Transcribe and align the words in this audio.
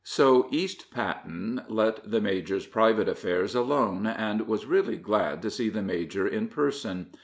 So 0.03 0.47
East 0.49 0.89
Patten 0.89 1.61
let 1.69 2.09
the 2.09 2.19
major's 2.21 2.65
private 2.65 3.07
affairs 3.07 3.53
alone, 3.53 4.07
and 4.07 4.47
was 4.47 4.65
really 4.65 4.97
glad 4.97 5.43
to 5.43 5.51
see 5.51 5.69
the 5.69 5.83
major 5.83 6.27
in 6.27 6.47
person. 6.47 7.11